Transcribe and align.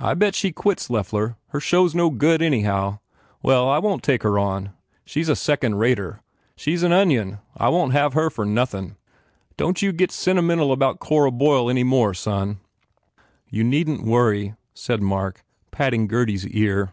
I 0.00 0.14
bet 0.14 0.34
she 0.34 0.50
quits 0.50 0.90
Loeffler. 0.90 1.36
Her 1.50 1.60
show 1.60 1.86
s 1.86 1.94
no 1.94 2.10
good, 2.10 2.42
anyhow. 2.42 2.98
Well, 3.44 3.68
I 3.70 3.78
won 3.78 3.98
t 4.00 4.02
take 4.02 4.24
her 4.24 4.36
on. 4.36 4.70
She 5.04 5.20
s 5.20 5.28
a 5.28 5.36
second 5.36 5.76
rater. 5.76 6.20
She 6.56 6.74
s 6.74 6.82
an 6.82 6.90
onion. 6.92 7.38
I 7.56 7.68
won 7.68 7.90
t 7.90 7.96
have 7.96 8.12
her 8.14 8.28
for 8.28 8.44
nothin. 8.44 8.96
Don 9.56 9.74
t 9.74 9.86
you 9.86 9.92
6 9.92 9.94
4 9.94 9.94
FULL 9.94 9.94
BLOOM 9.94 9.96
get 9.98 10.10
scntymental 10.58 10.72
about 10.72 10.98
Cora 10.98 11.30
Boyle 11.30 11.70
any 11.70 11.84
more, 11.84 12.12
son!" 12.12 12.58
"You 13.50 13.62
needn 13.62 13.98
t 13.98 14.02
worry," 14.02 14.56
said 14.74 15.00
Mark, 15.00 15.44
patting 15.70 16.08
Gurdy 16.08 16.34
s 16.34 16.44
ear. 16.46 16.92